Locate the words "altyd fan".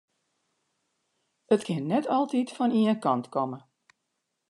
2.15-2.75